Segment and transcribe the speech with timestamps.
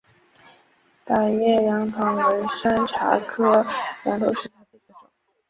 [1.05, 3.63] 大叶杨桐为山茶科
[4.05, 5.07] 杨桐属下的一个种。